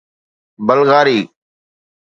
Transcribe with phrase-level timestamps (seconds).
[0.67, 1.21] بلغاري